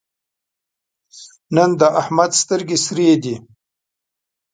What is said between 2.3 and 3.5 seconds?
سترګې سرې دي.